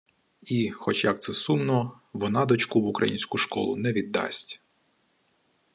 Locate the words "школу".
3.37-3.75